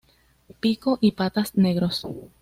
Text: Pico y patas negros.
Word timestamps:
Pico 0.59 0.97
y 0.99 1.11
patas 1.11 1.53
negros. 1.59 2.07